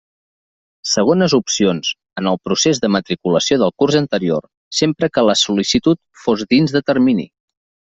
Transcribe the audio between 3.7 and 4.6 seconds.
curs anterior,